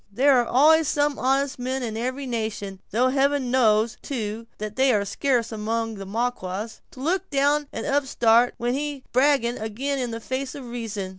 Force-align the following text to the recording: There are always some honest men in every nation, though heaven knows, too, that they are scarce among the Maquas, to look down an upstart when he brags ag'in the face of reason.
There 0.11 0.41
are 0.41 0.47
always 0.47 0.87
some 0.87 1.19
honest 1.19 1.59
men 1.59 1.83
in 1.83 1.95
every 1.95 2.25
nation, 2.25 2.81
though 2.89 3.09
heaven 3.09 3.51
knows, 3.51 3.97
too, 4.01 4.47
that 4.57 4.75
they 4.75 4.91
are 4.91 5.05
scarce 5.05 5.51
among 5.51 5.93
the 5.93 6.07
Maquas, 6.07 6.81
to 6.89 6.99
look 6.99 7.29
down 7.29 7.67
an 7.71 7.85
upstart 7.85 8.55
when 8.57 8.73
he 8.73 9.03
brags 9.11 9.45
ag'in 9.45 10.09
the 10.09 10.19
face 10.19 10.55
of 10.55 10.65
reason. 10.65 11.09